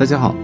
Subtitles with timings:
[0.00, 0.34] 大家好，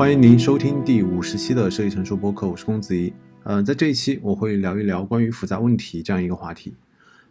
[0.00, 3.12] 欢迎您收听第五十期的设计成熟播客，我是公子怡。
[3.42, 6.72] 呃，在这一期我会聊一聊关于复杂问题这样一个话题。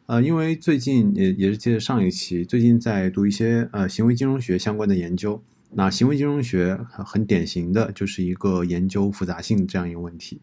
[0.06, 5.42] 呃，因为最近也也是接着上一期，最近在读一些呃行为金融学相关的研究。
[5.72, 10.40] 那行为金融学很典型的就是一个研究复杂性这样一个问题。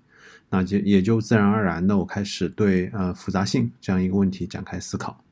[0.50, 5.22] 那就也就自然而然的，我开始对呃复杂性这样一个问题展开思考。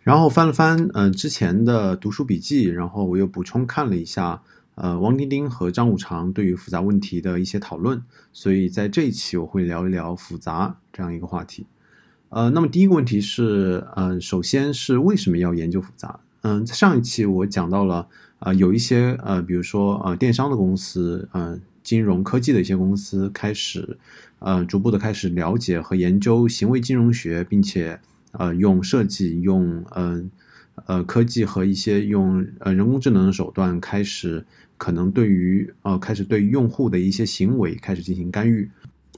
[0.00, 4.42] 然后翻了翻呃之前的读书笔记，然后我又补充看了一下。
[4.74, 11.66] 呃，王丁丁和张五常对于复杂问题的一些讨论，所以在这一期我会聊一聊复杂这样一个话题。
[12.30, 16.18] 呃，那么第一个问题是，呃，首先是为什么要研究复杂？
[16.40, 23.98] 嗯，上一期我讲到了，呃，有一些呃，比如说呃，电商的公司，呃，金融科技的一些公司开始，
[24.38, 28.00] 呃，逐步的开始了解和研究行为金融学，并且
[28.32, 30.30] 呃，用设计用嗯。
[30.86, 34.44] 呃科技和一些用呃人工智能的手段开始，
[34.76, 38.68] 可能对于呃开始对用户的一些行为开始进行干预，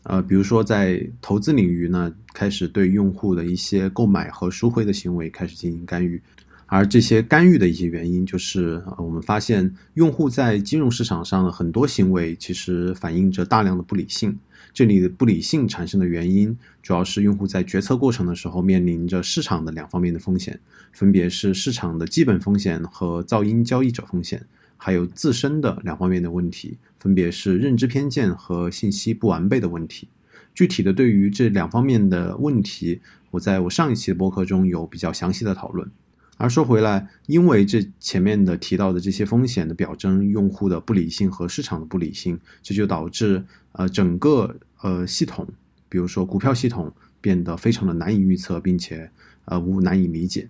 [0.03, 6.21] 呃，比如说在投资领域呢，开始对用户的一些购买和赎回的行为开始进行干预，
[6.67, 14.39] 而这些干预的一些原因，就是我们发现用户在金融市场上的很多行为其实反映着大量的不理性。
[14.73, 20.59] 这里的不理性产生的原因，主要是用户在决策过程的时候面临着市场的两方面的风险，
[20.93, 24.45] 分别是市场的基本风险和噪音交易者风险，
[24.77, 30.09] 还有自身的两方面的问题，分别是认知偏见和信息不完备的问题。
[30.53, 35.89] 具体的对于这两方面的问题，我在我上一期的播客中有比较详细的讨论。
[36.37, 45.47] 而说回来，因为这前面的提到的这些风险的表征，用户的不理性和市场的不理性，这就导致呃整个呃系统，
[45.89, 49.09] 比如说股票系统变得非常的难以预测，并且
[49.45, 50.49] 呃无难以理解。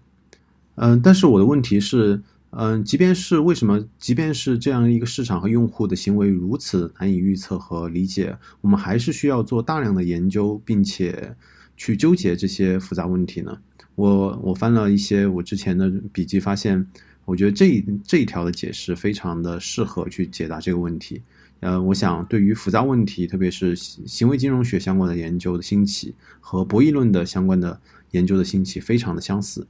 [0.77, 2.21] 嗯，但是我的问题是，
[2.51, 11.37] 嗯，即便是为什么，即便是这样一个市场和用户的行为如此难以预测和理解，我们还是需要做大量的研究，并且
[11.77, 13.59] 去纠结这些复杂问题呢？
[13.95, 16.87] 我我翻了一些我之前的笔记，发现
[17.25, 21.23] 我觉得这这一条的解释非常的适合去解答这个问题。
[21.61, 27.81] 呃，我想对于复杂问题，特别是行为金融学相关的研究的兴起和博弈论的相关的
[28.11, 29.67] 研究的兴起，非常的相似。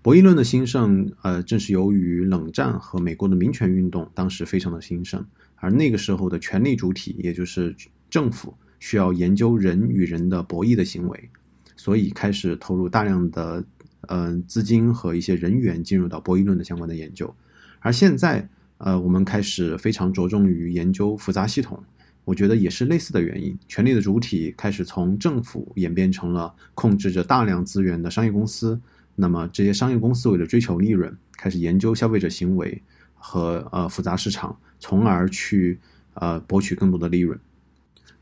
[0.00, 5.24] 博弈论的兴盛，呃，正是由于冷战和美国的民权运动当时非常的兴盛，
[5.56, 7.76] 而那个时候的权力主体，也就是
[8.10, 11.30] 政府，需要研究人与人的博弈的行为。
[11.76, 13.64] 所以开始投入大量的
[14.08, 17.32] 呃资金和一些人员进入到博弈论的相关的研究，
[17.78, 18.48] 而现在
[18.78, 21.80] 呃我们开始非常着重于研究复杂系统，
[22.24, 23.56] 我觉得也是类似的原因。
[23.68, 28.80] 权力的主体开始从政府演变成了控制着大量资源的商业公司，
[29.14, 32.82] 那么这些商业公司为了追求利润，开始研究消费者行为
[33.14, 35.78] 和呃复杂市场，从而去
[36.14, 37.38] 呃博取更多的利润。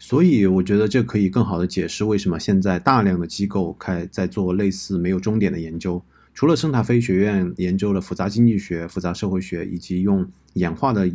[0.02, 6.02] 所以我觉得这可以更好的解释为什么现在大量的机构开在做类似没有终点的研究。
[6.32, 11.08] 除了圣塔菲学院研究了复杂经济学、复杂社会学，以及用演化的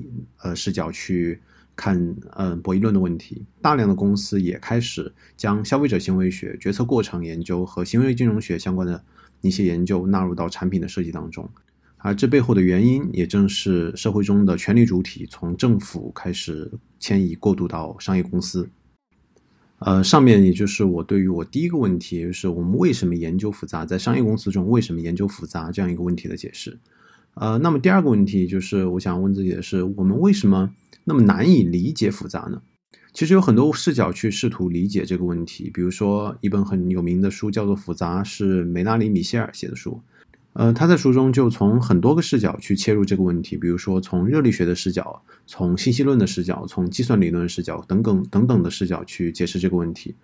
[0.43, 1.39] 呃视角去
[1.75, 9.03] 看呃博弈论的问题，大量的公司也开始将消费者行为学、决策过程研究和行为金融学相关的
[9.41, 11.49] 一些研究纳入到产品的设计当中。
[12.05, 18.69] 而这背后的原因，也正是社会中的权力主体从政府开始迁移过渡到商业公司。
[19.79, 26.77] 呃，上面也就是我对于我第一个问题，就是我们为什么研究复杂，在商业公司中为什么研究复杂这样一个问题的解释。
[27.33, 30.71] 呃，那么第二个问题就是我想问自己的是，我们为什么
[31.05, 32.61] 那么难以理解复杂呢？
[33.13, 39.99] 其实有很多视角去试图理解这个问题，比如说一本很有名的书叫做《复杂》，是梅拉里·米歇尔写的书。
[40.55, 50.15] 呃，他在书中就从很多个视角去切入这个问题，比如说从热力学的视角，从信息论的视角，从计算理论视角等等等等的视角去解释这个问题。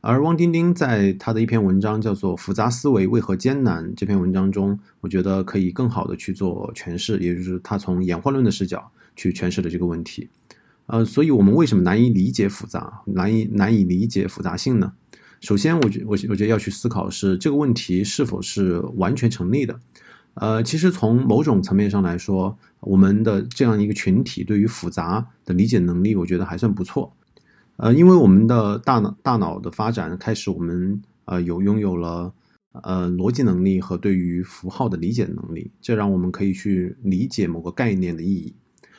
[0.00, 10.28] 而汪丁丁在他的一篇文章叫做《复杂思维为何艰难》这篇文章中，我觉得可以更好的去做诠释，也就是他从演化论的视角去诠释了这个问题。
[10.86, 14.92] 呃，所以我们为什么难以理解复杂，难以难以理解复杂性呢？
[15.40, 19.80] 首先，我觉我我觉得要去思考是这个问题是否是完全成立的。
[20.34, 27.12] 呃，其实从某种层面上来说，我们的这样一个群体对于复杂的理解能力，我觉得还算不错。
[27.76, 32.32] 呃，因为我们的大脑大脑的发展开始，我们呃有拥有了
[32.72, 38.54] 呃逻辑能力和对于符号的理解能力，这让我们可以去理解某个概念的意义。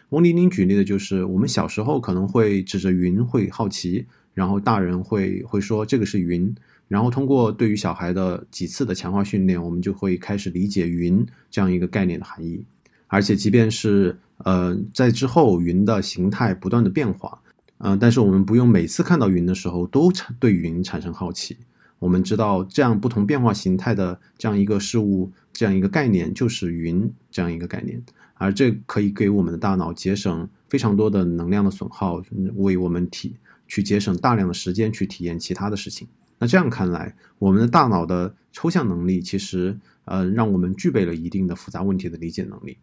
[0.09, 6.54] 翁玲玲举例的就是，我们小时候可能会指着云会好奇，然后大人会会说这个是云，
[6.88, 12.63] 然后通过对于小孩的几次的强化训练，我们就会开始理解云这样一个概念的含义。
[13.07, 17.42] 而且即便是呃在之后云的形态不断的变化，
[17.78, 21.57] 呃，但是我们不用每次看到云的时候都产对云产生好奇。
[22.00, 28.01] 我们知道这样不同变化形态的这样一个事物，这样一个概念就是云这样一个概念。
[28.36, 32.19] 而这可以给我们的大脑节省非常多的能量的损耗，
[32.56, 33.36] 为我们体
[33.71, 36.06] 去节省大量的时间去体验其他的事情。
[36.38, 42.77] 那这样看来，我们的大脑的抽象能力其实呃让我们具备了一定的复杂问题的理解能力。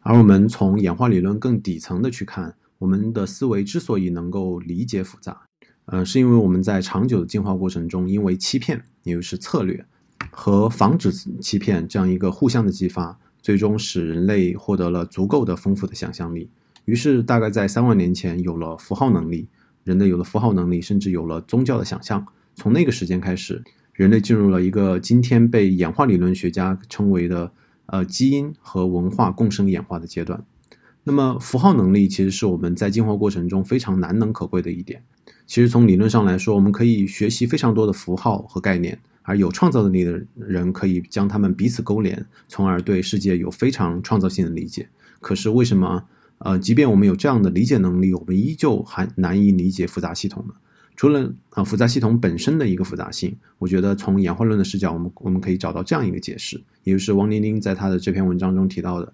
[0.00, 5.42] 而我们从演化理论更底层的去看，我们的思维之所以能够理解复杂，
[5.84, 9.84] 呃，是因为我们在长久的进化过程中，因为欺骗，也就是策略
[10.30, 13.18] 和防止欺骗这样一个互相的激发。
[13.42, 16.50] 最终使人类获得了足够的丰富的想象力，
[16.84, 19.48] 于是大概在三万年前有了符号能力，
[19.84, 22.26] 人类有了符号能力，甚至有了宗教的想象。
[22.54, 23.62] 从那个时间开始，
[23.92, 27.52] 人类进入了一个今天被演化理论学家称为的
[27.86, 30.44] 呃基因和文化共生演化的阶段。
[31.04, 35.02] 那么符号能力其实是我们在进化过程中非常难能可贵的一点。
[35.46, 38.98] 其实从理论上来说，我们可以学习非常多的符号和概念。
[39.22, 44.88] 而有创造能力的人可以将他们彼此勾连，从而对世界有非常创造性的理解。
[45.20, 46.04] 可是为什么，
[46.40, 50.54] 呃，即便我们有这样的理解能力，我们依旧还难以理解复杂系统呢？
[50.96, 59.12] 除了啊复杂系统本身的一个复杂性，我觉得从演化论的视角，我们我们可以找到这样一个解释，也就是王玲玲在他的这篇文章中提到的。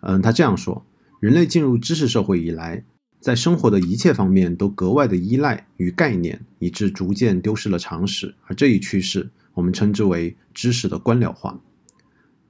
[0.00, 0.84] 嗯，他这样说：
[1.20, 2.84] 人类进入知识社会以来。
[3.18, 8.32] 在生活的一切方面都格外的依赖于概念，以致逐渐丢失了常识。
[8.44, 11.58] 而这一趋势，我们称之为知识的官僚化。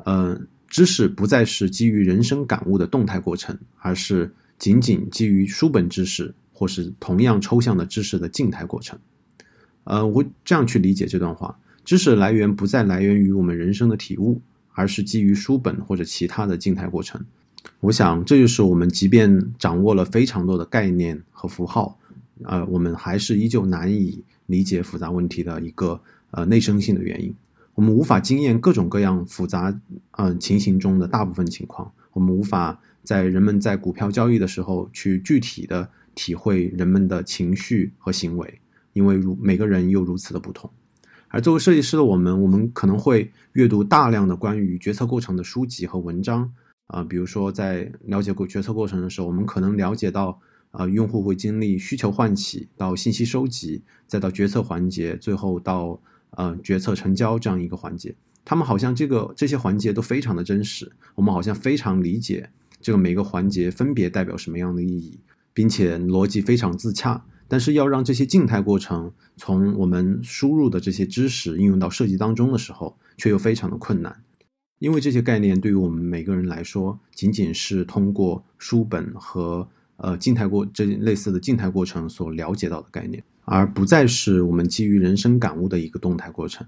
[0.04, 8.98] 嗯，知识不再是基于人生感悟的动态过程，而是仅仅基于书本知识或是同样抽象的知识的静态过程。
[9.84, 14.40] 呃，我这样去理解这段话：知识来源不再来源于我们人生的体悟，
[14.72, 17.24] 而是基于书本或者其他的静态过程。
[17.80, 21.98] 我想，这就是我们即便掌握了非常多的概念和符号，
[22.42, 26.00] 呃，我们还是依旧难以理解复杂问题的一个
[26.32, 27.32] 呃内生性的原因。
[27.76, 29.81] 我们无法经验各种各样复杂
[30.12, 38.61] 嗯情形中的大部分情况，我们无法在人们在股票交易的时候去具体的体会人们的情绪和行为，
[38.94, 40.70] 因为如每个人又如此的不同。
[41.28, 46.50] 而作为设计师的我们，我们可能会阅读大量的关于决策过程的书籍和文章。
[46.87, 50.40] 啊，比如说在了解过决策过程的时候，我们可能了解到，
[50.70, 56.00] 啊，用户会经历需求唤起到信息收集，再到决策环节，最后到
[56.37, 58.15] 呃决策成交这样一个环节。
[58.44, 62.49] 他们好像这个这些环节都非常的真实，我们好像非常理解
[62.81, 65.19] 这个每个环节分别代表什么样的意义，
[65.53, 67.25] 并且逻辑非常自洽。
[67.49, 74.23] 但是要让这些静态过程从我们输入的这些知识应用到设计当中的时候，却又非常的困难。
[74.79, 86.66] 因为这些概念对于我们每个人来说，仅仅是通过书本和呃静态过这类似的静态过程所了解到的概念，而不再是我们基于人生感悟的一个动态过程。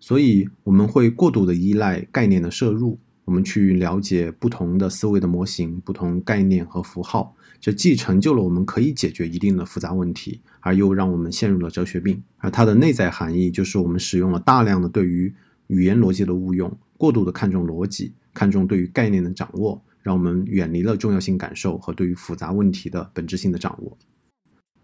[0.00, 12.22] 所以我们会过度的依赖概念的摄入，我们去了解不同的思维的模型、不同概念和符号，这既成就了我们可以解决一定的复杂问题，而又让我们陷入了哲学病。
[12.38, 15.32] 而它的内在含义就是我们使用了大量的对于
[15.68, 16.70] 语言逻辑的误用。
[16.98, 23.96] 过度的看重逻辑，看重对于概念的掌握，让我们远离了重要性感受和对于复杂问题的本质性的掌握。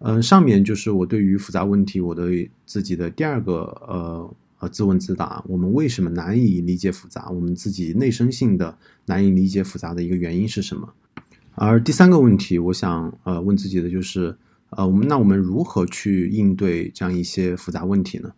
[0.00, 2.24] 嗯，上面就是我对于复杂问题我的
[2.64, 7.28] 自己的第二个呃呃自问自答：我们为什么难以理解复杂？
[7.28, 10.88] 我们自己内生性的难以理解复杂的一个原因是什么？
[11.54, 14.34] 而第三个问题，我想呃问自己的就是
[14.70, 18.32] 呃我们那我们如何去应对这样一些复杂问题呢？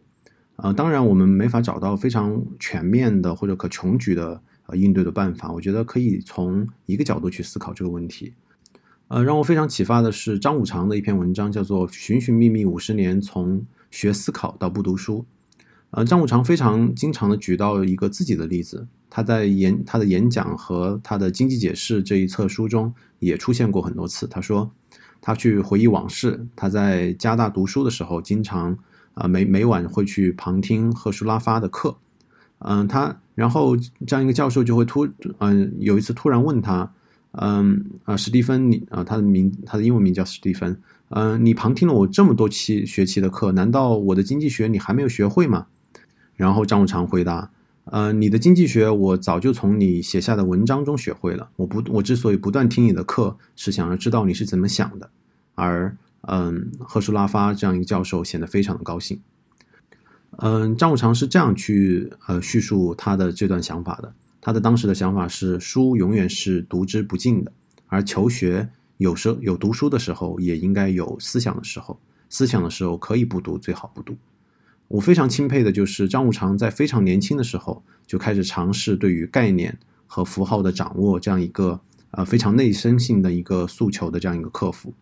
[0.57, 5.50] 呃，当然，我们没法找到非常全面的或者可穷举的呃应对的办法。
[5.52, 8.33] 我觉得可以从一个角度去思考这个问题。
[9.12, 15.26] 呃，让我非常启发的是张五常的一篇文章，叫做《寻寻觅觅五十年：从学思考到不读书》。
[15.90, 24.26] 呃，张五常非常经常的举到一个自己的例子，他在演他的演讲和他的经济解释这一册书中也出现过很多次。
[24.26, 24.71] 他说，
[25.21, 28.78] 他去回忆往事，他在加大读书的时候，经常。
[29.12, 31.99] 啊，每每晚会去旁听赫舒拉发的课，
[32.61, 33.76] 嗯，他然后
[34.07, 35.07] 这样一个教授就会突，
[35.40, 36.90] 嗯，有一次突然问他，
[37.33, 40.77] 嗯，啊，史蒂芬，你啊，他的名，他的英文名叫史蒂芬，
[41.09, 45.67] 嗯，你旁听了我这么多期学期的课，难道我的经济学你还没有学会吗？
[46.37, 47.51] 然后张五常回答，
[47.85, 51.49] 呃，你的经济学我早就从你写下的文章中学会了。
[51.57, 55.09] 我不，我之所以不断听你的课，是想要知道你是怎么想的。
[55.55, 59.21] 而，嗯，赫舒拉发这样一个教授显得非常的高兴。
[60.39, 64.12] 嗯，张五常是这样去呃叙述他的这段想法的。
[64.45, 67.53] 他的当时的想法是，书永远是读之不尽的，
[67.87, 71.99] 而求学有时候有读书的时候，也应该有思想的时候。
[72.29, 74.17] 思想的时候可以不读，最好不读。
[74.89, 81.81] 我非常钦佩的就是张五常在非常年轻的时候就开始尝试对于概念和符号的掌握，这样一个
[82.11, 84.93] 呃非常内生性的一个诉求的这样一个克服。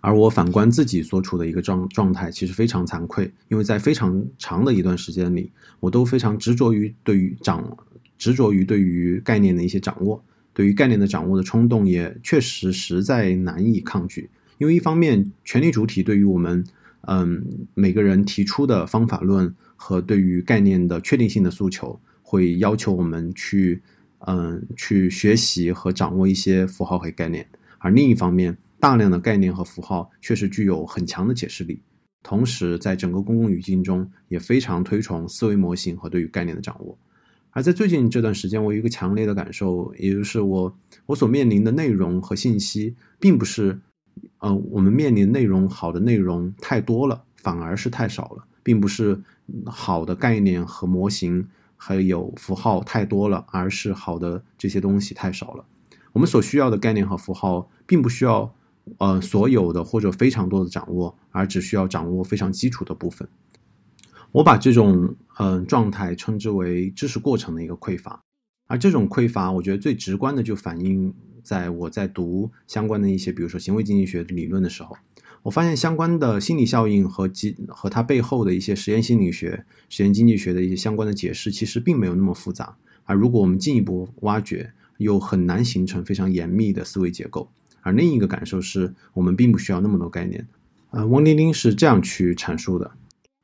[0.00, 7.76] 而我反观自己所处的一个状状态，其实非常惭愧，因为在非常长的一段时间里，我都非常执着于对于掌
[8.20, 10.22] 执着于对于概念的一些掌握，
[10.52, 14.28] 对于概念的掌握的冲动也确实实在难以抗拒。
[14.58, 16.62] 因为一方面，权力主体对于我们
[17.08, 23.80] 嗯每个人提出的方法论和对于概念的确定性的诉求，会要求我们去
[24.18, 27.44] 嗯去学习和掌握一些符号和概念，
[27.78, 28.56] 而另一方面。
[28.80, 31.82] 大量的概念和符号确实具有很强的解释力，
[32.22, 36.98] 同时在整个公共语境中也非常推崇思维模型和对于概念的掌握。
[37.50, 40.76] 而在最近这段时间，我有一个强烈的感受，也就是我
[41.06, 43.80] 我所面临的内容和信息，并不是
[44.38, 49.20] 呃我们面临内容好的内容太多了，反而是太少了，并不是
[49.66, 55.64] 好的概念和模型还有符号太多了，而是好的这些东西太少了。
[56.12, 58.54] 我们所需要的概念和符号，并不需要。
[58.98, 63.28] 呃，所有的或者非常多的掌握，而只需要掌握非常基础的部分。
[64.32, 68.20] 我把这种嗯状态称之为知识过程的一个匮乏。
[68.66, 74.96] 而这种匮乏，我觉得最直观的就反映在我在读相关的一些，比如说行为经济学理论的时候，
[75.42, 82.76] 我发现相关的心理效应和及和它背后的一些实验心理学、实验经济学的一些相关的解释，其实并没有那么复杂。
[83.04, 87.50] 而如果我们进一步挖掘，又很难形成非常严密的思维结构。
[87.80, 90.46] 而另一个感受是我们并不需要那么多概念。
[90.90, 92.92] 呃，汪丁丁是这样去阐述的。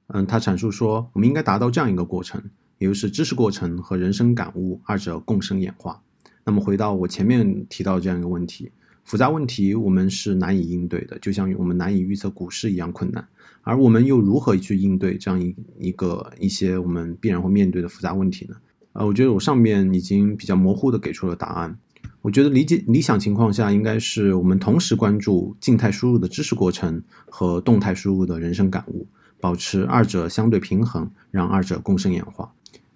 [0.08, 2.42] 嗯，他阐述说，我们应该达到这样一个过程，
[2.78, 6.00] 也就是知识过程和人生感悟二者共生演化。
[6.44, 8.70] 那么回到我前面提到这样一个问题，
[9.04, 13.26] 复杂问题我们是难以应对的，就像我们难以预测股市一样困难。
[13.62, 18.54] 而我们又如何去应对这样一一个一些我们必然会面对的复杂问题呢？
[18.92, 21.76] 呃，我觉得我上面已经比较模糊的给出了答案。
[22.22, 29.06] 我觉得理解理想情况下，应该是我们同时关注静态输入的知识过程和动态输入的人生感悟，
[29.40, 32.52] 保持二者相对平衡，让二者共生演化。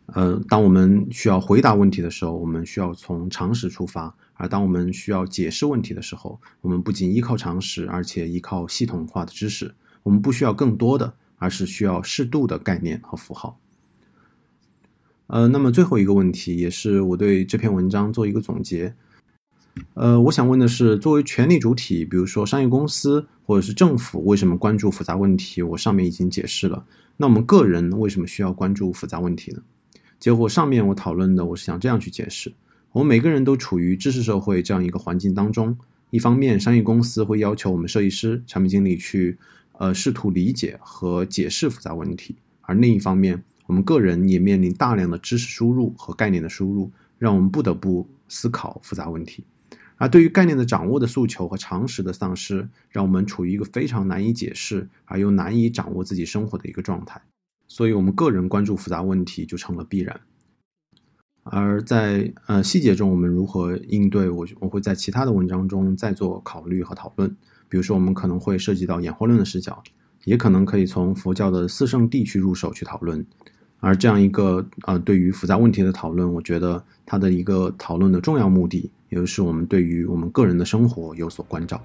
[0.06, 9.75] 呃，当我们需要回答问题的时候，我们需要从常识出发；而当我们需要解释问题的时候，我们不仅依靠常识，而且依靠系统化的知识。
[10.02, 13.59] 我们不需要更多的，而是需要适度的概念和符号。
[15.28, 18.97] 呃，那么最后一个问题，也是我对这篇文章做一个总结。
[19.94, 25.62] 呃，我想问的是，作为权力主体，比如说商业公司或者是政府，为什么关注复杂问题？
[25.62, 26.84] 我上面已经解释了。
[27.16, 29.62] 那我们个人为什么需要关注复杂问题呢？
[30.18, 32.52] 结果上面我讨论的，我是想这样去解释：
[32.92, 35.76] 我们每个人都处于知识社会这样一个环境当中。
[36.10, 39.38] 一方面，商业公司会要求我们设计师、产品经理去
[39.78, 49.44] 呃试图理解和解释复杂问题；而另一方面，我们个人也面临大量的知识输入和概念的输入，让我们不得不思考复杂问题。
[50.00, 57.21] 而对于概念的掌握的诉求和常识的丧失，让我们处于一个非常难以解释而又难以掌握自己生活的一个状态，
[57.69, 60.19] 所以，我们个人关注复杂问题就成了必然。
[61.42, 64.30] 而在呃细节中，我们如何应对？
[64.30, 67.37] 我我会在其他的文章中再做考虑和讨论。
[67.69, 69.83] 比如说，我们可能会涉及到演化论的视角，
[70.25, 73.26] 也可能可以从佛教的四圣地去入手去讨论。
[73.80, 78.90] 而这样一个呃对于复杂问题的讨论，我觉得它的一个讨论的重要目的。
[79.08, 81.80] 也就是我们对于我们个人的生活有所关照。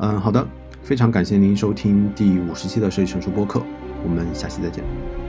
[0.00, 0.48] 嗯，好的，
[0.82, 3.62] 非常感谢您收听第五十期的设计成熟播客，
[4.02, 5.23] 我们下期再见。